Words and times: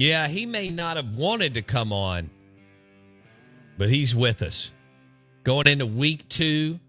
Yeah, 0.00 0.28
he 0.28 0.46
may 0.46 0.70
not 0.70 0.96
have 0.96 1.14
wanted 1.16 1.52
to 1.54 1.62
come 1.62 1.92
on, 1.92 2.30
but 3.76 3.90
he's 3.90 4.14
with 4.14 4.40
us. 4.40 4.72
Going 5.44 5.66
into 5.66 5.84
week 5.84 6.26
two, 6.30 6.80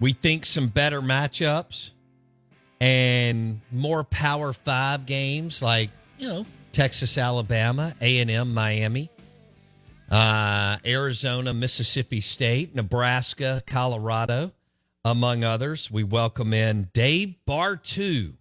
we 0.00 0.12
think 0.12 0.44
some 0.44 0.66
better 0.66 1.00
matchups 1.00 1.90
and 2.80 3.60
more 3.70 4.02
Power 4.02 4.52
Five 4.52 5.06
games 5.06 5.62
like 5.62 5.90
you 6.18 6.26
know 6.26 6.46
Texas, 6.72 7.16
Alabama, 7.16 7.94
A 8.00 8.18
and 8.18 8.28
M, 8.28 8.52
Miami, 8.52 9.08
uh, 10.10 10.78
Arizona, 10.84 11.54
Mississippi 11.54 12.20
State, 12.20 12.74
Nebraska, 12.74 13.62
Colorado, 13.66 14.50
among 15.04 15.44
others. 15.44 15.92
We 15.92 16.02
welcome 16.02 16.52
in 16.52 16.88
Dave 16.92 17.36
Bartoo 17.46 18.32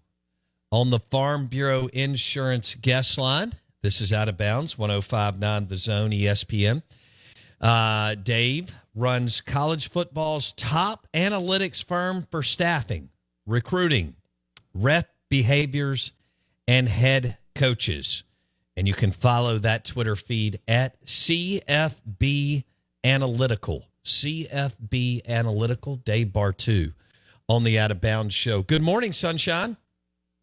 on 0.71 0.89
the 0.89 0.99
Farm 0.99 1.45
Bureau 1.45 1.85
Insurance 1.93 2.73
guest 2.73 3.19
line. 3.19 3.53
This 3.83 4.01
is 4.01 4.11
Out 4.11 4.27
of 4.27 4.37
Bounds, 4.37 4.77
1059 4.77 5.67
The 5.67 5.77
Zone, 5.77 6.09
ESPN. 6.09 6.81
Uh, 7.61 8.15
Dave 8.15 8.73
runs 8.95 9.39
college 9.39 9.89
football's 9.89 10.51
top 10.53 11.07
analytics 11.13 11.83
firm 11.85 12.25
for 12.31 12.41
staffing, 12.41 13.09
recruiting, 13.45 14.15
rep 14.73 15.09
behaviors, 15.29 16.11
and 16.67 16.89
head 16.89 17.37
coaches. 17.53 18.23
And 18.75 18.87
you 18.87 18.95
can 18.95 19.11
follow 19.11 19.59
that 19.59 19.85
Twitter 19.85 20.15
feed 20.15 20.59
at 20.67 20.99
CFB 21.05 22.63
Analytical. 23.03 23.85
CFB 24.03 25.27
Analytical, 25.27 25.97
Dave 25.97 26.27
Bartoo 26.27 26.93
on 27.47 27.63
the 27.63 27.77
Out 27.77 27.91
of 27.91 28.01
Bounds 28.01 28.33
show. 28.33 28.63
Good 28.63 28.81
morning, 28.81 29.13
Sunshine. 29.13 29.77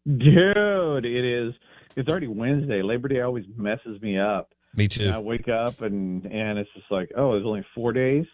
Dude, 0.05 1.05
it 1.05 1.25
is 1.25 1.53
it's 1.95 2.09
already 2.09 2.27
Wednesday. 2.27 2.81
Labor 2.81 3.07
Day 3.07 3.21
always 3.21 3.45
messes 3.55 4.01
me 4.01 4.17
up. 4.17 4.53
Me 4.75 4.87
too. 4.87 5.05
And 5.05 5.13
I 5.13 5.19
wake 5.19 5.47
up 5.47 5.81
and 5.81 6.25
and 6.25 6.59
it's 6.59 6.69
just 6.73 6.91
like, 6.91 7.11
oh, 7.15 7.33
there's 7.33 7.45
only 7.45 7.65
four 7.73 7.93
days 7.93 8.25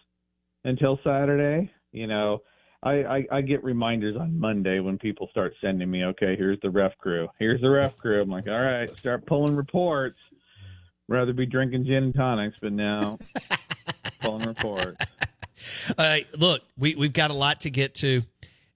until 0.64 0.98
Saturday. 1.04 1.70
You 1.92 2.06
know, 2.06 2.42
I, 2.82 2.92
I 3.04 3.26
I 3.30 3.40
get 3.42 3.62
reminders 3.62 4.16
on 4.16 4.38
Monday 4.38 4.80
when 4.80 4.98
people 4.98 5.28
start 5.30 5.54
sending 5.60 5.90
me, 5.90 6.04
okay, 6.04 6.36
here's 6.36 6.58
the 6.60 6.70
ref 6.70 6.96
crew, 6.98 7.28
here's 7.38 7.60
the 7.60 7.70
ref 7.70 7.96
crew. 7.96 8.20
I'm 8.20 8.30
like, 8.30 8.48
all 8.48 8.60
right, 8.60 8.90
start 8.98 9.26
pulling 9.26 9.54
reports. 9.56 10.18
Rather 11.08 11.32
be 11.32 11.46
drinking 11.46 11.84
gin 11.84 12.04
and 12.04 12.14
tonics, 12.14 12.56
but 12.60 12.72
now 12.72 13.18
pulling 14.22 14.46
reports. 14.46 15.04
Uh, 15.98 16.18
look, 16.38 16.62
we 16.78 16.94
we've 16.94 17.12
got 17.12 17.30
a 17.30 17.34
lot 17.34 17.60
to 17.60 17.70
get 17.70 17.94
to. 17.96 18.22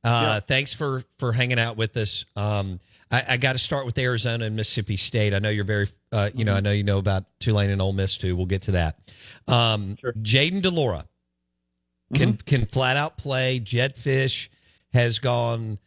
Uh, 0.04 0.34
yeah. 0.34 0.40
Thanks 0.40 0.74
for 0.74 1.02
for 1.18 1.32
hanging 1.32 1.58
out 1.58 1.76
with 1.76 1.96
us. 1.96 2.26
Um, 2.36 2.78
I, 3.10 3.22
I 3.30 3.36
got 3.36 3.52
to 3.52 3.58
start 3.58 3.86
with 3.86 3.98
Arizona 3.98 4.46
and 4.46 4.56
Mississippi 4.56 4.96
State. 4.96 5.32
I 5.32 5.38
know 5.38 5.48
you're 5.48 5.64
very, 5.64 5.86
uh, 6.12 6.30
you 6.34 6.44
know, 6.44 6.54
I 6.54 6.60
know 6.60 6.72
you 6.72 6.84
know 6.84 6.98
about 6.98 7.24
Tulane 7.38 7.70
and 7.70 7.80
Ole 7.80 7.92
Miss 7.92 8.18
too. 8.18 8.34
We'll 8.34 8.46
get 8.46 8.62
to 8.62 8.72
that. 8.72 8.98
Um, 9.46 9.96
sure. 9.96 10.12
Jayden 10.14 10.62
de 10.62 10.70
Laura 10.70 11.04
can 12.14 12.34
mm-hmm. 12.34 12.44
can 12.44 12.66
flat 12.66 12.96
out 12.96 13.16
play. 13.16 13.60
Jedd 13.60 13.96
Fisch 13.96 14.48
has 14.92 15.18
gone 15.18 15.78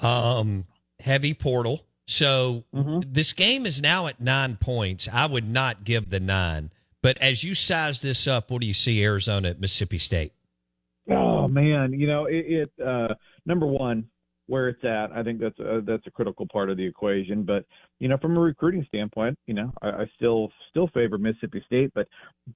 um, 0.00 0.64
heavy 1.00 1.34
portal. 1.34 1.84
So 2.06 2.64
mm-hmm. 2.74 3.00
this 3.06 3.32
game 3.32 3.66
is 3.66 3.82
now 3.82 4.06
at 4.06 4.20
nine 4.20 4.56
points. 4.56 5.08
I 5.12 5.26
would 5.26 5.48
not 5.48 5.84
give 5.84 6.10
the 6.10 6.20
nine. 6.20 6.70
But 7.02 7.18
as 7.18 7.44
you 7.44 7.54
size 7.54 8.02
this 8.02 8.26
up, 8.26 8.50
what 8.50 8.60
do 8.60 8.66
you 8.66 8.74
see 8.74 9.04
Arizona 9.04 9.50
at 9.50 9.60
Mississippi 9.60 9.98
State? 9.98 10.32
Oh 11.10 11.48
man, 11.48 11.92
you 11.92 12.06
know 12.06 12.26
it. 12.26 12.70
it 12.78 12.84
uh, 12.84 13.14
number 13.46 13.66
one, 13.66 14.08
where 14.48 14.68
it's 14.68 14.82
at. 14.82 15.12
I 15.14 15.22
think 15.22 15.40
that's 15.40 15.58
a, 15.60 15.80
that's 15.86 16.06
a 16.06 16.10
critical 16.10 16.46
part 16.50 16.70
of 16.70 16.76
the 16.76 16.84
equation. 16.84 17.44
But 17.44 17.64
you 18.00 18.08
know, 18.08 18.16
from 18.16 18.36
a 18.36 18.40
recruiting 18.40 18.84
standpoint, 18.88 19.38
you 19.46 19.54
know, 19.54 19.72
I, 19.82 19.88
I 19.88 20.10
still 20.16 20.50
still 20.70 20.88
favor 20.88 21.18
Mississippi 21.18 21.62
State. 21.66 21.92
But 21.94 22.08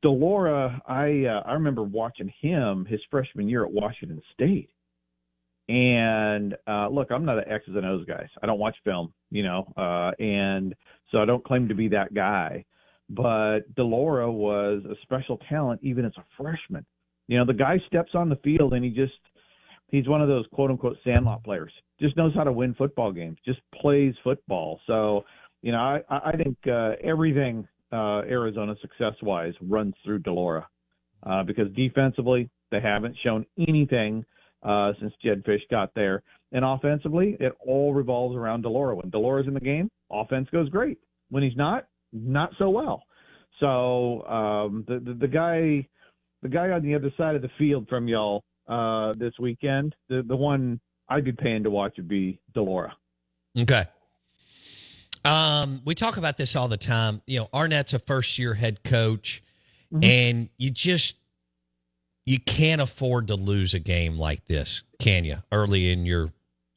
de 0.03 0.09
Laura, 0.09 0.83
I 0.87 1.27
uh, 1.27 1.43
I 1.47 1.53
remember 1.53 1.83
watching 1.83 2.33
him 2.41 2.87
his 2.87 3.01
freshman 3.11 3.49
year 3.49 3.65
at 3.65 3.71
Washington 3.71 4.21
State. 4.33 4.71
And 5.69 6.57
uh, 6.67 6.89
look, 6.89 7.13
I'm 7.13 7.25
not 7.25 7.39
an 7.39 7.45
X's 7.49 7.77
and 7.77 7.87
O's 7.87 8.05
guy. 8.07 8.29
I 8.43 8.47
don't 8.47 8.59
watch 8.59 8.77
film, 8.85 9.13
you 9.31 9.45
know, 9.45 9.73
uh, 9.77 10.11
and 10.23 10.75
so 11.11 11.19
I 11.19 11.25
don't 11.25 11.45
claim 11.45 11.69
to 11.69 11.75
be 11.75 11.89
that 11.89 12.13
guy. 12.15 12.65
But 13.09 13.73
de 13.77 13.83
Laura 13.83 14.31
was 14.33 14.83
a 14.91 14.95
special 15.03 15.39
talent 15.49 15.81
even 15.83 16.05
as 16.05 16.13
a 16.17 16.25
freshman. 16.37 16.85
You 17.29 17.39
know, 17.39 17.45
the 17.45 17.53
guy 17.53 17.79
steps 17.87 18.13
on 18.15 18.29
the 18.29 18.37
field 18.37 18.73
and 18.73 18.85
he 18.85 18.91
just 18.91 19.13
he's 19.93 20.09
one 20.09 20.21
of 20.21 20.27
those 20.27 20.45
quote 20.53 20.71
unquote 20.71 20.97
sandlot 21.05 21.45
players. 21.45 21.73
Just 22.01 22.17
knows 22.17 22.35
how 22.35 22.43
to 22.43 22.51
win 22.51 22.75
football 22.75 23.13
games. 23.13 23.39
Just 23.47 23.61
plays 23.81 24.15
football. 24.25 24.81
So, 24.89 25.25
you 25.61 25.71
know, 25.71 25.79
I, 25.79 26.01
I 26.11 26.37
think 26.37 26.57
uh, 26.67 26.93
everything 27.05 27.69
uh, 27.93 28.23
Arizona 28.23 28.75
success 28.81 29.15
wise 29.23 29.55
runs 29.61 29.95
through 30.05 30.21
de 30.21 30.33
Laura 30.33 30.67
uh, 31.23 31.45
because 31.45 31.71
defensively 31.77 32.51
they 32.73 32.81
haven't 32.81 33.17
shown 33.23 33.47
anything 33.69 34.25
uh, 34.65 34.93
since 34.99 35.13
Jedd 35.23 35.45
Fisch 35.45 35.61
got 35.71 35.95
there, 35.95 36.23
and 36.53 36.65
offensively 36.65 37.37
it 37.39 37.53
all 37.65 37.93
revolves 37.93 38.37
around 38.37 38.63
de 38.63 38.69
Laura. 38.69 38.97
When 38.97 39.11
de 39.11 39.19
Laura's 39.19 39.47
in 39.47 39.55
the 39.55 39.61
game, 39.61 39.91
offense 40.11 40.49
goes 40.51 40.69
great. 40.69 40.99
When 41.31 41.43
he's 41.43 41.57
not, 41.57 41.87
not 42.13 42.51
so 42.59 42.71
well. 42.71 43.03
So 43.61 44.25
um, 44.27 44.85
the, 44.89 44.99
the 44.99 45.15
the 45.15 45.29
guy 45.29 45.87
the 46.43 46.49
guy 46.49 46.71
on 46.71 46.83
the 46.83 46.95
other 46.95 47.13
side 47.17 47.37
of 47.37 47.43
the 47.43 47.51
field 47.59 47.87
from 47.89 48.09
y'all 48.09 48.43
uh, 48.73 49.13
this 49.17 49.35
weekend. 49.39 49.95
The 50.09 50.23
the 50.23 50.37
one 50.37 50.81
I'd 51.09 51.25
be 51.25 51.33
paying 51.33 51.63
to 51.65 51.71
watch 51.71 51.95
would 51.99 52.09
be 52.09 52.41
de 52.55 52.63
Laura. 52.63 52.97
Okay. 53.59 53.85
Um, 55.25 55.83
we 55.85 55.95
talk 55.95 56.17
about 56.17 56.37
this 56.37 56.57
all 56.57 56.69
the 56.69 56.77
time. 56.77 57.23
You 57.27 57.41
know, 57.41 57.49
Arnett's 57.53 57.93
a 57.93 57.99
first 57.99 58.39
year 58.39 58.55
head 58.55 58.83
coach, 58.83 59.43
mm-hmm. 59.93 60.03
and 60.03 60.49
you 60.57 60.71
just 60.71 61.17
you 62.25 62.39
can't 62.41 62.81
afford 62.81 63.29
to 63.29 63.35
lose 63.35 63.75
a 63.75 63.79
game 63.79 64.17
like 64.17 64.47
this, 64.47 64.83
can 64.99 65.25
you? 65.25 65.37
Early 65.53 65.93
in 65.93 66.07
your 66.07 66.33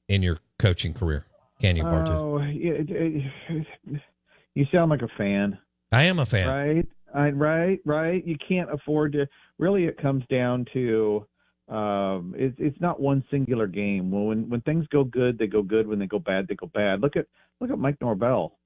in 0.09 0.21
your 0.21 0.39
coaching 0.59 0.93
career, 0.93 1.25
can 1.59 1.75
you? 1.75 1.83
Oh, 1.83 2.39
it, 2.39 2.89
it, 2.89 3.65
you 4.53 4.65
sound 4.71 4.91
like 4.91 5.01
a 5.01 5.09
fan. 5.17 5.57
I 5.91 6.03
am 6.03 6.19
a 6.19 6.25
fan, 6.25 6.47
right? 6.47 6.87
I, 7.15 7.29
right, 7.29 7.79
right. 7.85 8.25
You 8.27 8.35
can't 8.47 8.71
afford 8.71 9.13
to. 9.13 9.27
Really, 9.57 9.85
it 9.85 9.97
comes 9.99 10.25
down 10.29 10.65
to 10.73 11.25
um, 11.67 12.35
it's 12.37 12.55
it's 12.59 12.79
not 12.79 12.99
one 12.99 13.23
singular 13.31 13.67
game. 13.67 14.11
When 14.11 14.49
when 14.49 14.61
things 14.61 14.85
go 14.87 15.03
good, 15.03 15.37
they 15.37 15.47
go 15.47 15.63
good. 15.63 15.87
When 15.87 15.99
they 15.99 16.05
go 16.05 16.19
bad, 16.19 16.47
they 16.47 16.55
go 16.55 16.67
bad. 16.67 17.01
Look 17.01 17.15
at 17.15 17.25
look 17.59 17.71
at 17.71 17.79
Mike 17.79 17.97
Norvell. 18.01 18.57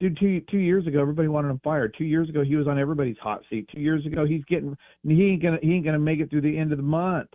Dude, 0.00 0.18
two 0.18 0.40
two 0.50 0.58
years 0.58 0.86
ago, 0.86 1.00
everybody 1.00 1.28
wanted 1.28 1.50
him 1.50 1.60
fired. 1.62 1.94
Two 1.98 2.04
years 2.04 2.30
ago, 2.30 2.42
he 2.42 2.56
was 2.56 2.66
on 2.66 2.78
everybody's 2.78 3.18
hot 3.18 3.42
seat. 3.50 3.68
Two 3.74 3.80
years 3.80 4.06
ago, 4.06 4.24
he's 4.24 4.44
getting 4.44 4.74
he 5.02 5.24
ain't 5.26 5.42
gonna 5.42 5.58
he 5.60 5.74
ain't 5.74 5.84
gonna 5.84 5.98
make 5.98 6.20
it 6.20 6.30
through 6.30 6.40
the 6.40 6.56
end 6.56 6.72
of 6.72 6.78
the 6.78 6.84
month. 6.84 7.28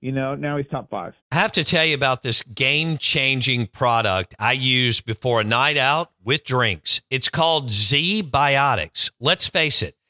You 0.00 0.12
know, 0.12 0.34
now 0.34 0.56
he's 0.56 0.68
top 0.70 0.88
five. 0.88 1.14
I 1.32 1.36
have 1.36 1.52
to 1.52 1.64
tell 1.64 1.84
you 1.84 1.94
about 1.94 2.22
this 2.22 2.42
game 2.42 2.96
changing 2.96 3.66
product 3.66 4.34
I 4.38 4.52
use 4.52 5.00
before 5.00 5.40
a 5.40 5.44
night 5.44 5.76
out 5.76 6.12
with 6.22 6.44
drinks. 6.44 7.02
It's 7.10 7.28
called 7.28 7.70
ZBiotics. 7.70 9.10
Let's 9.20 9.48
face 9.48 9.82
it, 9.82 9.95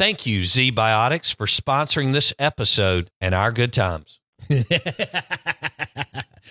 Thank 0.00 0.24
you, 0.24 0.40
ZBiotics, 0.40 1.36
for 1.36 1.44
sponsoring 1.44 2.14
this 2.14 2.32
episode 2.38 3.10
and 3.20 3.34
our 3.34 3.52
good 3.52 3.70
times. 3.70 4.18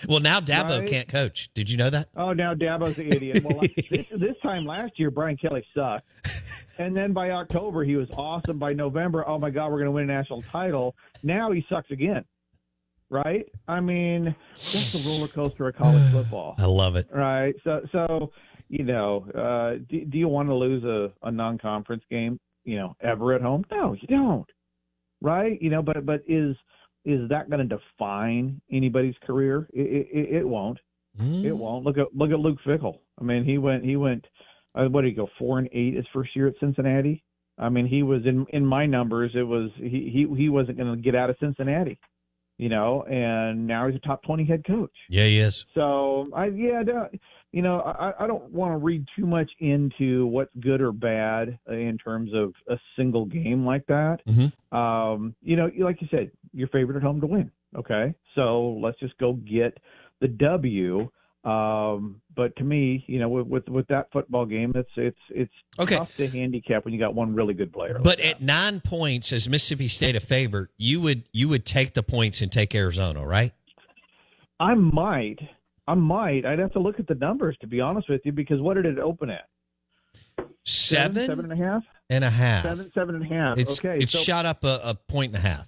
well, 0.07 0.19
now 0.19 0.40
Dabo 0.40 0.81
right? 0.81 0.88
can't 0.88 1.07
coach. 1.07 1.50
Did 1.56 1.68
you 1.68 1.75
know 1.75 1.90
that? 1.90 2.10
Oh, 2.16 2.31
now 2.31 2.54
Dabo's 2.54 3.00
an 3.00 3.07
idiot. 3.07 3.42
Well, 3.44 3.62
this, 3.90 4.10
this, 4.10 4.40
time 4.40 4.66
last 4.66 5.00
year, 5.00 5.10
Brian 5.10 5.36
Kelly 5.36 5.66
sucked. 5.74 6.06
and 6.78 6.96
then 6.96 7.12
by 7.12 7.31
October 7.31 7.84
he 7.84 7.96
was 7.96 8.07
awesome. 8.12 8.60
By 8.60 8.74
November, 8.74 9.28
oh 9.28 9.40
my 9.40 9.50
God, 9.50 9.72
we're 9.72 9.80
going 9.80 9.86
to 9.86 9.94
win 9.94 10.04
a 10.07 10.13
national 10.13 10.44
title. 10.44 10.96
Now 11.24 11.51
he 11.51 11.66
sucks 11.69 11.90
again. 11.90 12.25
Right? 13.10 13.48
I 13.68 13.80
mean, 13.80 14.36
that's 14.57 14.92
the 14.92 15.10
roller 15.10 15.28
coaster 15.28 15.68
of 15.68 15.75
college 15.75 16.07
football. 16.12 16.54
I 16.60 16.66
love 16.66 16.96
it. 16.98 17.07
Right? 17.12 17.56
So, 17.63 17.81
so 17.92 18.31
you 18.68 18.84
know, 18.84 19.25
uh, 19.34 19.84
do, 19.90 20.06
do 20.06 20.19
you 20.19 20.28
want 20.28 20.50
to 20.50 20.54
lose 20.54 20.84
a, 20.84 21.12
a 21.24 21.31
non-conference 21.31 22.04
game? 22.12 22.40
You 22.64 22.78
know, 22.78 22.96
ever 23.02 23.34
at 23.34 23.42
home? 23.42 23.66
No, 23.72 23.94
you 23.94 24.08
don't. 24.08 24.50
Right? 25.22 25.62
You 25.62 25.70
know, 25.70 25.82
but 25.82 26.06
but 26.06 26.22
is 26.28 26.56
is 27.06 27.30
that 27.30 27.50
going 27.50 27.68
to 27.68 27.78
define 27.78 28.62
anybody's 28.72 29.16
career? 29.26 29.68
It, 29.74 30.08
it, 30.12 30.36
it 30.36 30.48
won't. 30.48 30.80
Mm. 31.20 31.44
It 31.44 31.54
won't. 31.54 31.86
Look 31.86 31.98
at 31.98 32.16
look 32.16 32.32
at 32.32 32.40
Luke 32.40 32.60
Fickell. 32.66 33.00
I 33.20 33.24
mean, 33.24 33.44
he 33.44 33.58
went 33.58 33.84
he 33.84 33.96
went. 33.96 34.26
Uh, 34.76 34.86
what 34.86 35.02
did 35.02 35.10
he 35.10 35.16
go 35.16 35.28
four 35.40 35.58
and 35.60 35.68
eight 35.72 35.96
his 35.96 36.06
first 36.14 36.36
year 36.36 36.48
at 36.48 36.54
Cincinnati? 36.60 37.24
I 37.58 37.70
mean, 37.70 37.88
he 37.88 38.04
was 38.04 38.26
in 38.26 38.46
in 38.50 38.66
my 38.66 38.86
numbers. 38.86 39.32
It 39.36 39.44
was 39.44 39.70
he 39.78 40.10
he 40.14 40.28
he 40.38 40.50
wasn't 40.50 40.78
going 40.78 40.96
to 40.96 41.02
get 41.02 41.16
out 41.16 41.30
of 41.30 41.36
Cincinnati, 41.40 42.00
you 42.58 42.70
know. 42.70 43.04
And 43.04 43.68
now 43.68 43.88
he's 43.88 43.98
a 43.98 44.08
top 44.08 44.24
twenty 44.24 44.46
head 44.46 44.64
coach. 44.66 44.94
Yeah, 45.10 45.26
he 45.26 45.40
is. 45.40 45.66
So 45.74 46.30
I 46.34 46.46
yeah, 46.46 46.84
you 47.51 47.62
know, 47.62 47.80
I 47.80 48.13
I 48.24 48.28
don't 48.28 48.51
want 48.51 48.74
to 48.74 48.78
read 48.78 49.06
too 49.16 49.25
much 49.25 49.50
into 49.60 50.28
what's 50.28 50.54
good 50.60 50.81
or 50.81 50.92
bad 50.92 51.57
in 51.68 51.98
terms 51.98 52.31
of 52.34 52.54
a 52.69 52.78
single 52.96 53.25
game 53.25 53.66
like 53.66 53.86
that. 53.88 54.19
Mhm. 54.28 54.51
Um, 54.75 55.36
you 55.42 55.56
know, 55.56 55.72
like 55.80 56.01
you 56.01 56.07
said, 56.12 56.31
your 56.54 56.68
favorite 56.68 56.98
at 56.98 57.04
home 57.04 57.19
to 57.22 57.28
win. 57.28 57.51
Okay, 57.75 58.13
so 58.36 58.78
let's 58.81 59.00
just 59.00 59.18
go 59.18 59.34
get 59.34 59.78
the 60.22 60.28
W. 60.28 61.10
Um, 61.46 62.22
but 62.36 62.54
to 62.57 62.63
me, 62.63 63.06
you 63.07 63.18
know, 63.18 63.30
with, 63.30 63.48
with 63.48 63.69
with 63.69 63.88
that 63.88 64.12
football 64.12 64.46
game, 64.46 64.74
it's 64.75 64.90
it's 64.96 65.18
it's 65.30 65.54
Okay. 65.80 65.96
tough 65.96 66.13
to 66.18 66.28
handicap 66.28 66.84
when 66.84 66.94
you 66.94 67.00
got 67.00 67.16
one 67.16 67.34
really 67.34 67.54
good 67.54 67.72
player. 67.72 67.94
like 67.94 68.04
But 68.04 68.18
that. 68.18 68.28
at 68.28 68.42
nine 68.42 68.81
points, 68.81 69.31
as 69.31 69.50
Mississippi 69.50 69.88
State 69.88 70.16
a 70.16 70.19
favorite, 70.19 70.69
you 70.78 71.00
would 71.01 71.24
you 71.31 71.48
would 71.48 71.66
take 71.66 71.94
the 71.94 72.04
points 72.04 72.42
and 72.42 72.51
take 72.51 72.75
Arizona, 72.75 73.25
right? 73.25 73.54
I 74.60 74.74
might, 74.75 75.40
I 75.89 75.95
might. 75.95 76.45
I'd 76.45 76.59
have 76.59 76.71
to 76.74 76.80
look 76.80 77.00
at 77.00 77.07
the 77.07 77.15
numbers 77.15 77.57
to 77.62 77.68
be 77.68 77.81
honest 77.81 78.09
with 78.09 78.21
you, 78.24 78.31
because 78.31 78.62
what 78.62 78.75
did 78.75 78.86
it 78.86 79.00
open 79.00 79.31
at? 79.31 79.47
Seven, 80.63 81.19
seven 81.19 81.51
and 81.51 81.53
a 81.59 81.65
half, 81.65 81.83
and 82.12 82.24
a 82.24 82.30
half. 82.30 82.63
seven, 82.63 82.91
seven 82.94 83.15
and 83.15 83.24
a 83.24 83.27
half. 83.27 83.57
It's 83.57 83.80
okay, 83.80 83.97
it's 83.97 84.12
so, 84.12 84.19
shot 84.19 84.45
up 84.45 84.63
a, 84.63 84.80
a 84.83 84.94
point 84.94 85.36
and 85.36 85.44
a 85.44 85.47
half. 85.47 85.68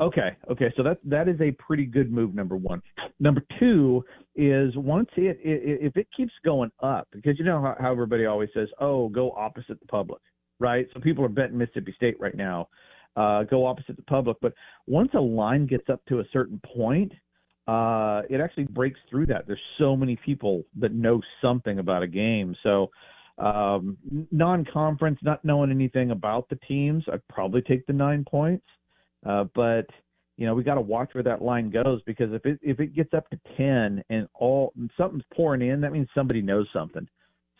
Okay, 0.00 0.36
okay, 0.50 0.72
so 0.76 0.82
that 0.82 0.98
that 1.04 1.28
is 1.28 1.40
a 1.40 1.52
pretty 1.52 1.86
good 1.86 2.10
move. 2.10 2.34
Number 2.34 2.56
one. 2.56 2.82
Number 3.20 3.42
two 3.60 4.04
is 4.34 4.76
once 4.76 5.08
it, 5.16 5.38
it 5.44 5.78
if 5.80 5.96
it 5.96 6.08
keeps 6.16 6.32
going 6.44 6.72
up, 6.82 7.06
because 7.12 7.38
you 7.38 7.44
know 7.44 7.60
how, 7.60 7.76
how 7.78 7.92
everybody 7.92 8.26
always 8.26 8.48
says, 8.52 8.66
"Oh, 8.80 9.08
go 9.10 9.30
opposite 9.32 9.78
the 9.78 9.86
public," 9.86 10.20
right? 10.58 10.88
So 10.92 10.98
people 10.98 11.24
are 11.24 11.28
betting 11.28 11.56
Mississippi 11.56 11.92
State 11.94 12.18
right 12.18 12.34
now. 12.34 12.68
Uh, 13.14 13.44
go 13.44 13.64
opposite 13.64 13.94
the 13.94 14.02
public, 14.02 14.38
but 14.42 14.54
once 14.88 15.10
a 15.14 15.20
line 15.20 15.66
gets 15.66 15.88
up 15.88 16.00
to 16.06 16.18
a 16.18 16.24
certain 16.32 16.60
point, 16.74 17.12
uh, 17.66 18.22
it 18.28 18.40
actually 18.40 18.64
breaks 18.64 18.98
through 19.08 19.26
that. 19.26 19.46
There's 19.46 19.60
so 19.78 19.96
many 19.96 20.16
people 20.16 20.64
that 20.78 20.92
know 20.92 21.20
something 21.40 21.78
about 21.78 22.02
a 22.02 22.08
game, 22.08 22.56
so 22.62 22.90
um, 23.38 23.96
non-conference, 24.30 25.18
not 25.22 25.44
knowing 25.44 25.70
anything 25.70 26.10
about 26.10 26.48
the 26.48 26.56
teams, 26.68 27.04
I'd 27.10 27.26
probably 27.28 27.62
take 27.62 27.86
the 27.86 27.92
nine 27.92 28.24
points. 28.28 28.66
Uh, 29.24 29.44
but 29.54 29.86
you 30.36 30.46
know, 30.46 30.54
we 30.54 30.62
got 30.62 30.76
to 30.76 30.80
watch 30.80 31.10
where 31.12 31.22
that 31.24 31.42
line 31.42 31.70
goes 31.70 32.00
because 32.06 32.32
if 32.32 32.46
it 32.46 32.58
if 32.62 32.80
it 32.80 32.94
gets 32.94 33.12
up 33.12 33.28
to 33.30 33.38
ten 33.56 34.02
and 34.08 34.26
all 34.34 34.72
and 34.76 34.90
something's 34.96 35.24
pouring 35.34 35.62
in, 35.62 35.80
that 35.82 35.92
means 35.92 36.08
somebody 36.14 36.40
knows 36.40 36.66
something. 36.72 37.06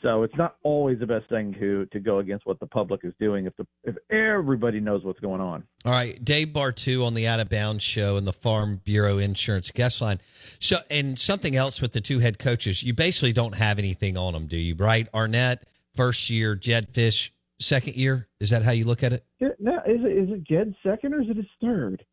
So 0.02 0.23
it's 0.23 0.37
not 0.37 0.56
always 0.62 0.99
the 0.99 1.06
best 1.06 1.29
thing 1.29 1.55
to 1.61 1.87
to 1.87 2.00
go 2.00 2.20
against 2.20 2.47
what 2.47 2.58
the 2.58 2.67
public 2.67 3.02
is 3.05 3.12
doing 3.20 3.47
if 3.47 3.55
the 3.56 3.67
if 3.85 3.97
everybody 4.11 4.81
knows 4.81 5.05
what's 5.05 5.20
going 5.20 5.41
on. 5.41 5.64
All 5.85 5.93
right, 5.93 6.23
Dave 6.25 6.49
Bartoo 6.49 7.05
on 7.05 7.14
the 7.14 7.26
Out 7.26 7.41
of 7.41 7.49
Bounds 7.50 7.85
show 7.85 8.17
and 8.17 8.26
the 8.26 8.32
Farm 8.32 8.81
Bureau 8.85 9.19
Insurance 9.19 9.70
guest 9.70 10.00
line. 10.00 10.19
So, 10.58 10.79
and 10.91 11.19
something 11.19 11.55
else 11.55 11.82
with 11.82 11.93
the 11.93 12.00
two 12.00 12.19
head 12.19 12.38
coaches, 12.38 12.82
you 12.82 12.94
basically 12.94 13.32
don't 13.32 13.55
have 13.55 13.79
anything 13.79 14.17
on 14.17 14.32
them, 14.32 14.47
do 14.47 14.56
you? 14.56 14.75
Right? 14.75 15.06
Arnett, 15.14 15.64
first 15.94 16.31
year, 16.31 16.55
Jedd 16.55 16.93
Fisch, 16.93 17.31
second 17.58 17.96
year. 17.96 18.29
Is 18.41 18.50
that 18.50 18.62
how 18.62 18.73
you 18.73 18.85
look 18.85 19.03
at 19.03 19.12
it? 19.12 19.25
Yeah, 19.38 19.49
Now, 19.58 19.79
is 19.87 20.00
it 20.03 20.12
is 20.12 20.31
it 20.31 20.44
Jedd's 20.44 20.76
second 20.82 21.12
or 21.14 21.20
is 21.20 21.29
it 21.29 21.37
his 21.37 21.46
third? 21.61 22.05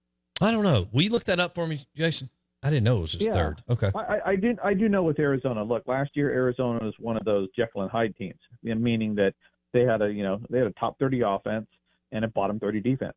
I 0.42 0.52
don't 0.52 0.64
know. 0.64 0.88
Will 0.92 1.02
you 1.04 1.10
look 1.10 1.24
that 1.26 1.40
up 1.40 1.56
for 1.56 1.66
me, 1.66 1.88
Jason? 1.96 2.30
I 2.64 2.70
didn't 2.70 2.84
know 2.86 2.98
it 2.98 3.02
was 3.02 3.12
his 3.14 3.28
Yeah. 3.28 3.34
third. 3.34 3.62
Okay. 3.70 3.92
I, 3.94 4.00
I- 4.00 4.30
I 4.32 4.36
did 4.36 4.60
I 4.64 4.74
do 4.74 4.90
know 4.90 5.04
with 5.04 5.20
Arizona. 5.20 5.64
Look, 5.64 5.88
last 5.88 6.12
year 6.16 6.32
Arizona 6.32 6.84
was 6.84 6.94
one 7.00 7.16
of 7.18 7.24
those 7.26 7.50
Jekyll 7.56 7.82
and 7.84 7.92
Hyde 7.92 8.16
teams, 8.16 8.40
meaning 8.64 9.16
that 9.16 9.34
they 9.74 9.82
had 9.82 10.02
a 10.02 10.12
you 10.12 10.24
know 10.24 10.40
they 10.50 10.58
had 10.58 10.68
a 10.68 10.74
top 10.74 10.98
thirty 11.00 11.22
offense 11.22 11.68
and 12.12 12.26
a 12.26 12.28
bottom 12.28 12.60
thirty 12.60 12.80
defense. 12.82 13.16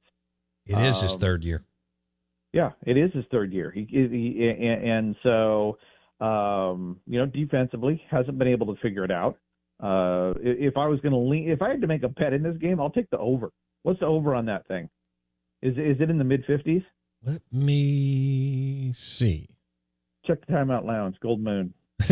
It 0.66 0.78
is 0.78 1.00
his 1.00 1.14
Um, 1.14 1.20
third 1.20 1.44
year. 1.44 1.62
Yeah, 2.52 2.70
it 2.84 2.96
is 2.96 3.12
his 3.12 3.24
third 3.30 3.52
year. 3.52 3.70
He, 3.70 3.84
he 3.84 4.48
and, 4.48 4.84
and 4.84 5.16
so 5.22 5.78
um, 6.20 7.00
you 7.06 7.18
know 7.18 7.26
defensively 7.26 8.02
hasn't 8.10 8.38
been 8.38 8.48
able 8.48 8.74
to 8.74 8.80
figure 8.82 9.04
it 9.04 9.10
out. 9.10 9.36
Uh, 9.82 10.34
if 10.42 10.76
I 10.76 10.86
was 10.86 11.00
going 11.00 11.12
to 11.12 11.18
lean, 11.18 11.48
if 11.48 11.62
I 11.62 11.70
had 11.70 11.80
to 11.80 11.86
make 11.86 12.02
a 12.02 12.08
bet 12.08 12.34
in 12.34 12.42
this 12.42 12.56
game, 12.58 12.78
I'll 12.80 12.90
take 12.90 13.08
the 13.08 13.16
over. 13.18 13.50
What's 13.84 14.00
the 14.00 14.06
over 14.06 14.34
on 14.34 14.44
that 14.46 14.66
thing? 14.68 14.90
Is 15.62 15.72
is 15.78 16.00
it 16.00 16.10
in 16.10 16.18
the 16.18 16.24
mid 16.24 16.44
fifties? 16.44 16.82
Let 17.24 17.42
me 17.52 18.92
see. 18.94 19.48
Check 20.26 20.46
the 20.46 20.52
timeout 20.52 20.84
lounge, 20.86 21.16
Gold 21.20 21.40
Moon. 21.40 21.74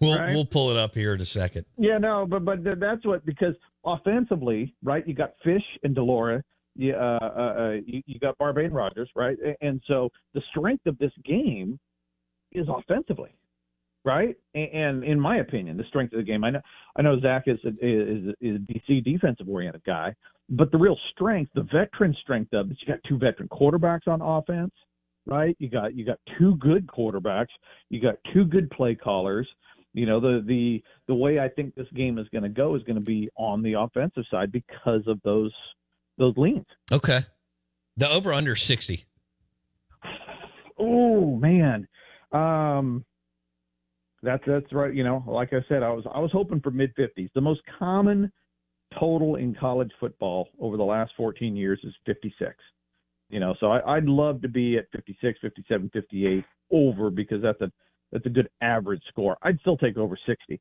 we'll 0.00 0.18
Right. 0.18 0.34
we'll 0.34 0.46
pull 0.46 0.70
it 0.70 0.76
up 0.76 0.94
here 0.94 1.14
in 1.14 1.20
a 1.20 1.26
second. 1.26 1.64
Yeah, 1.76 1.98
no, 1.98 2.26
but 2.26 2.44
but 2.44 2.64
that's 2.80 3.04
what 3.06 3.24
because 3.24 3.54
offensively, 3.84 4.74
right? 4.82 5.06
You 5.06 5.14
got 5.14 5.34
Fisch 5.44 5.62
and 5.82 5.94
de 5.94 6.02
Laura. 6.02 6.42
You, 6.74 6.94
uh, 6.94 7.18
uh, 7.20 7.40
uh, 7.60 7.70
you, 7.86 8.02
you 8.06 8.18
got 8.20 8.38
Barbane 8.38 8.72
Rogers, 8.72 9.10
right? 9.16 9.36
And 9.60 9.82
so 9.86 10.10
the 10.34 10.42
strength 10.50 10.86
of 10.86 10.96
this 10.98 11.10
game 11.24 11.78
is 12.52 12.66
offensively, 12.68 13.30
right? 14.08 14.34
And, 14.54 14.70
and 14.72 15.04
in 15.04 15.20
my 15.20 15.36
opinion, 15.36 15.76
the 15.76 15.84
strength 15.84 16.14
of 16.14 16.18
the 16.18 16.24
game. 16.24 16.42
I 16.42 16.50
know 16.50 16.60
I 16.96 17.02
know 17.02 17.20
Zach 17.20 17.44
is 17.46 17.58
a, 17.64 17.68
is 17.68 18.34
is 18.40 18.56
a 18.56 18.72
DC 18.72 19.04
defensive 19.04 19.48
oriented 19.48 19.84
guy, 19.84 20.14
but 20.48 20.72
the 20.72 20.78
real 20.78 20.96
strength, 21.12 21.52
the 21.54 21.64
veteran 21.64 22.16
strength 22.22 22.54
of 22.54 22.70
it, 22.70 22.78
you 22.80 22.88
got 22.88 23.00
two 23.06 23.18
veteran 23.18 23.48
quarterbacks 23.48 24.08
on 24.08 24.22
offense, 24.22 24.72
right? 25.26 25.54
You 25.58 25.68
got 25.68 25.94
you 25.94 26.06
got 26.06 26.18
two 26.38 26.56
good 26.56 26.86
quarterbacks, 26.86 27.52
you 27.90 28.00
got 28.00 28.14
two 28.32 28.46
good 28.46 28.70
play 28.70 28.94
callers. 28.94 29.46
You 29.92 30.06
know 30.06 30.20
the 30.20 30.42
the 30.46 30.82
the 31.06 31.14
way 31.14 31.38
I 31.38 31.48
think 31.50 31.74
this 31.74 31.88
game 31.94 32.18
is 32.18 32.26
going 32.30 32.44
to 32.44 32.48
go 32.48 32.74
is 32.76 32.82
going 32.84 32.96
to 32.98 33.04
be 33.04 33.28
on 33.36 33.62
the 33.62 33.74
offensive 33.74 34.24
side 34.30 34.50
because 34.50 35.02
of 35.06 35.20
those 35.22 35.52
those 36.16 36.34
leans. 36.38 36.66
Okay. 36.90 37.20
The 37.96 38.08
over 38.08 38.32
under 38.32 38.56
60. 38.56 39.04
Oh 40.78 41.36
man, 41.36 41.88
um, 42.32 43.04
that's 44.22 44.42
that's 44.46 44.72
right. 44.72 44.92
You 44.94 45.04
know, 45.04 45.22
like 45.26 45.52
I 45.52 45.64
said, 45.68 45.82
I 45.82 45.90
was 45.90 46.04
I 46.12 46.18
was 46.18 46.30
hoping 46.32 46.60
for 46.60 46.70
mid 46.70 46.92
fifties. 46.96 47.30
The 47.34 47.40
most 47.40 47.60
common 47.78 48.32
total 48.98 49.36
in 49.36 49.54
college 49.54 49.90
football 50.00 50.48
over 50.60 50.76
the 50.76 50.82
last 50.84 51.12
14 51.16 51.54
years 51.54 51.78
is 51.84 51.92
56. 52.06 52.54
You 53.28 53.38
know, 53.38 53.54
so 53.60 53.70
I, 53.70 53.96
I'd 53.96 54.06
love 54.06 54.40
to 54.40 54.48
be 54.48 54.78
at 54.78 54.86
56, 54.92 55.38
57, 55.42 55.90
58 55.92 56.44
over 56.72 57.10
because 57.10 57.42
that's 57.42 57.60
a 57.60 57.70
that's 58.10 58.24
a 58.24 58.30
good 58.30 58.48
average 58.62 59.02
score. 59.08 59.36
I'd 59.42 59.60
still 59.60 59.76
take 59.76 59.98
over 59.98 60.18
60. 60.26 60.60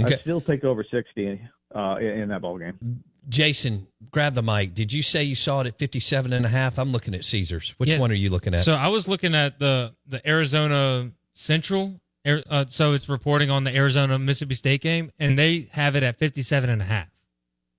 Okay. 0.00 0.14
I'd 0.14 0.20
still 0.20 0.40
take 0.42 0.64
over 0.64 0.84
60 0.84 1.40
uh, 1.74 1.96
in, 1.96 2.06
in 2.06 2.28
that 2.28 2.42
ball 2.42 2.58
game. 2.58 3.02
Jason, 3.28 3.86
grab 4.10 4.34
the 4.34 4.42
mic. 4.42 4.74
Did 4.74 4.92
you 4.92 5.02
say 5.02 5.22
you 5.22 5.34
saw 5.34 5.62
it 5.62 5.66
at 5.68 5.78
57 5.78 6.32
and 6.32 6.44
a 6.44 6.48
half? 6.48 6.78
I'm 6.78 6.92
looking 6.92 7.14
at 7.14 7.24
Caesars. 7.24 7.74
Which 7.78 7.88
Yeah. 7.88 7.98
one 7.98 8.10
are 8.10 8.14
you 8.14 8.28
looking 8.28 8.52
at? 8.52 8.60
So 8.60 8.74
I 8.74 8.88
was 8.88 9.08
looking 9.08 9.34
at 9.34 9.58
the 9.58 9.94
the 10.06 10.26
Arizona 10.28 11.10
Central. 11.34 11.98
Ar- 12.26 12.42
Uh, 12.48 12.64
so 12.68 12.92
it's 12.92 13.08
reporting 13.08 13.50
on 13.50 13.64
the 13.64 13.74
Arizona 13.74 14.18
Mississippi 14.18 14.54
State 14.54 14.80
game, 14.80 15.10
and 15.18 15.38
they 15.38 15.68
have 15.72 15.96
it 15.96 16.02
at 16.02 16.16
57 16.18 16.70
and 16.70 16.80
a 16.82 16.84
half. 16.84 17.08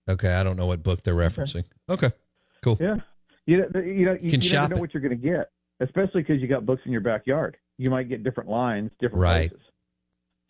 okay, 0.09 0.33
I 0.33 0.43
don't 0.43 0.57
know 0.57 0.65
what 0.67 0.83
book 0.83 1.03
they're 1.03 1.13
referencing. 1.15 1.63
Okay. 1.89 2.11
Cool. 2.61 2.77
Yeah, 2.79 2.95
you 3.45 3.57
know, 3.57 3.81
you 3.81 4.05
know, 4.05 4.17
you, 4.19 4.31
Can 4.31 4.41
you 4.41 4.49
shop 4.49 4.63
never 4.69 4.75
know 4.75 4.77
it. 4.77 4.81
what 4.81 4.93
you're 4.93 5.01
going 5.01 5.19
to 5.19 5.27
get, 5.29 5.49
especially 5.81 6.21
because 6.21 6.41
you 6.41 6.47
got 6.47 6.65
books 6.65 6.81
in 6.85 6.91
your 6.91 7.01
backyard. 7.01 7.57
You 7.77 7.89
might 7.89 8.07
get 8.09 8.23
different 8.23 8.49
lines, 8.49 8.91
different 8.99 9.21
Right. 9.21 9.49
places. 9.49 9.65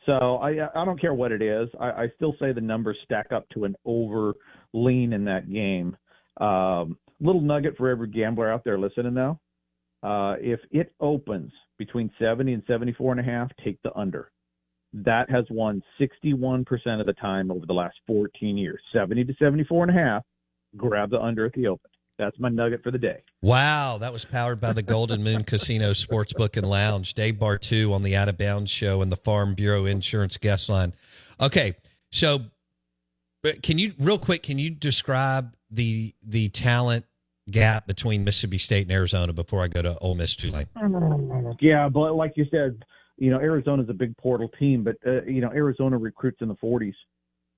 So 0.05 0.35
I 0.37 0.67
I 0.79 0.83
don't 0.85 0.99
care 0.99 1.13
what 1.13 1.31
it 1.31 1.41
is. 1.41 1.69
I, 1.79 1.89
I 1.91 2.07
still 2.15 2.35
say 2.39 2.51
the 2.51 2.59
numbers 2.61 2.97
stack 3.05 3.31
up 3.31 3.47
to 3.49 3.63
an 3.63 3.75
over 3.85 4.33
lean 4.73 5.13
in 5.13 5.23
that 5.25 5.49
game. 5.51 5.95
Um, 6.41 6.97
little 7.21 7.39
nugget 7.41 7.77
for 7.77 7.89
every 7.89 8.09
gambler 8.09 8.51
out 8.51 8.63
there 8.65 8.77
listening 8.77 9.13
now. 9.13 9.39
Uh, 10.03 10.35
if 10.39 10.59
it 10.71 10.93
opens 10.99 11.51
between 11.77 12.11
70 12.19 12.53
and 12.53 12.63
74 12.67 13.11
and 13.11 13.21
a 13.21 13.23
half, 13.23 13.49
take 13.63 13.81
the 13.83 13.93
under. 13.95 14.29
That 14.91 15.29
has 15.29 15.45
won 15.49 15.81
61% 15.99 16.65
of 16.99 17.05
the 17.05 17.13
time 17.13 17.49
over 17.49 17.65
the 17.65 17.73
last 17.73 17.95
14 18.05 18.57
years. 18.57 18.81
70 18.93 19.23
to 19.23 19.33
74 19.39 19.85
and 19.85 19.97
a 19.97 19.99
half, 19.99 20.23
grab 20.77 21.09
the 21.09 21.19
under 21.19 21.45
at 21.45 21.53
the 21.53 21.67
open. 21.67 21.89
That's 22.19 22.37
my 22.39 22.49
nugget 22.49 22.83
for 22.83 22.91
the 22.91 22.99
day. 22.99 23.23
Wow, 23.41 23.97
that 23.99 24.13
was 24.13 24.23
powered 24.23 24.61
by 24.61 24.73
the 24.73 24.83
Golden 24.83 25.23
Moon 25.23 25.43
Casino 25.43 25.91
Sportsbook 25.91 26.57
and 26.57 26.69
Lounge. 26.69 27.15
Dave 27.15 27.35
Bartoo 27.35 27.91
on 27.91 28.03
the 28.03 28.15
Out 28.15 28.29
of 28.29 28.37
Bounds 28.37 28.69
show 28.69 29.01
and 29.01 29.11
the 29.11 29.17
Farm 29.17 29.55
Bureau 29.55 29.85
Insurance 29.85 30.37
guest 30.37 30.69
line. 30.69 30.93
Okay, 31.41 31.73
so 32.11 32.41
But 33.41 33.63
can 33.63 33.79
you 33.79 33.93
real 33.99 34.19
quick? 34.19 34.43
Can 34.43 34.59
you 34.59 34.69
describe 34.69 35.55
the 35.71 36.13
the 36.23 36.49
talent 36.49 37.05
gap 37.49 37.87
between 37.87 38.23
Mississippi 38.23 38.57
State 38.57 38.83
and 38.83 38.91
Arizona 38.91 39.33
before 39.33 39.61
I 39.61 39.67
go 39.67 39.81
to 39.81 39.97
Ole 39.99 40.15
Miss 40.15 40.35
Tulane? 40.35 40.67
Yeah, 41.59 41.89
but 41.89 42.15
like 42.15 42.33
you 42.35 42.45
said, 42.51 42.83
you 43.17 43.29
know 43.29 43.39
Arizona's 43.39 43.89
a 43.89 43.93
big 43.93 44.15
portal 44.17 44.49
team, 44.59 44.83
but 44.83 44.95
uh, 45.05 45.23
you 45.23 45.41
know 45.41 45.51
Arizona 45.51 45.97
recruits 45.97 46.41
in 46.41 46.47
the 46.47 46.55
40s. 46.55 46.95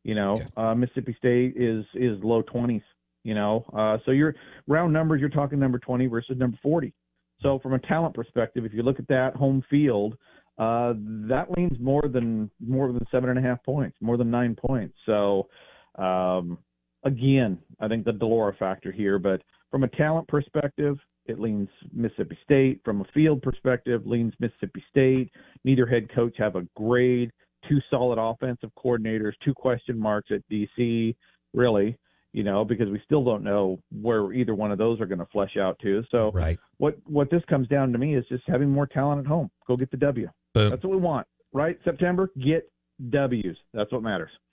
You 0.04 0.16
know 0.16 0.34
okay. 0.34 0.48
uh, 0.58 0.76
Mississippi 0.76 1.16
State 1.18 1.54
is 1.56 1.86
is 1.94 2.24
low 2.24 2.44
20s. 2.44 2.84
You 3.24 3.34
know, 3.34 3.66
uh, 3.76 3.98
so 4.06 4.12
you're 4.12 4.36
round 4.68 4.94
numbers. 4.94 5.20
You're 5.20 5.30
talking 5.30 5.58
number 5.58 5.80
20 5.80 6.06
versus 6.06 6.38
number 6.38 6.60
40. 6.62 6.94
So 7.42 7.58
from 7.60 7.74
a 7.74 7.80
talent 7.80 8.14
perspective, 8.14 8.66
if 8.66 8.74
you 8.74 8.84
look 8.84 9.00
at 9.00 9.08
that 9.08 9.36
home 9.36 9.64
field, 9.68 10.16
uh, 10.60 10.94
that 11.28 11.48
leans 11.58 11.78
more 11.80 12.04
than 12.08 12.52
more 12.66 12.92
than 12.92 13.06
seven 13.12 13.30
and 13.30 13.40
a 13.40 13.42
half 13.42 13.64
points, 13.64 13.98
more 14.00 14.18
than 14.18 14.30
nine 14.30 14.56
points. 14.56 14.96
So 15.06 15.48
um, 15.98 16.60
again, 17.04 17.58
I 17.80 17.88
think 17.88 18.06
the 18.06 18.14
de 18.14 18.26
Laura 18.26 18.54
factor 18.58 18.92
here, 18.92 19.20
but 19.20 19.42
from 19.76 19.84
a 19.84 19.90
talent 19.90 20.26
perspective, 20.30 20.98
it 21.26 21.38
leans 21.38 21.68
Mississippi 21.92 22.38
State. 22.46 22.80
From 22.86 23.02
a 23.02 23.06
field 23.14 23.42
perspective, 23.42 24.04
leans 24.08 24.32
Mississippi 24.40 24.82
State. 24.90 25.30
Neither 25.66 25.86
head 25.86 26.08
coach 26.16 26.34
have 26.38 26.56
a 26.56 26.66
grade. 26.78 27.30
Two 27.68 27.80
solid 27.90 28.18
offensive 28.18 28.70
coordinators. 28.82 29.34
Two 29.44 29.54
question 29.54 30.00
marks 30.00 30.32
at 30.32 30.40
DC. 30.50 31.14
Really, 31.54 31.98
you 32.32 32.44
know, 32.44 32.64
because 32.64 32.88
we 32.88 33.02
still 33.04 33.26
don't 33.26 33.44
know 33.44 33.78
where 33.92 34.32
either 34.32 34.56
one 34.56 34.72
of 34.72 34.78
those 34.78 35.02
are 35.02 35.06
going 35.06 35.20
to 35.20 35.26
flesh 35.26 35.58
out 35.60 35.78
to. 35.82 36.06
So, 36.10 36.32
right. 36.32 36.58
what 36.78 36.96
what 37.06 37.30
this 37.30 37.44
comes 37.50 37.68
down 37.68 37.92
to 37.92 37.98
me 37.98 38.16
is 38.16 38.24
just 38.30 38.46
having 38.48 38.70
more 38.70 38.88
talent 38.88 39.20
at 39.20 39.28
home. 39.28 39.50
Go 39.68 39.76
get 39.76 39.92
the 39.92 39.98
W. 39.98 40.30
Boom. 40.54 40.70
That's 40.70 40.84
what 40.86 40.92
we 40.94 41.02
want, 41.02 41.28
right? 41.52 41.78
September, 41.84 42.30
get 42.42 42.72
W's. 43.10 43.58
That's 43.74 43.92
what 43.92 44.04
matters. 44.04 44.32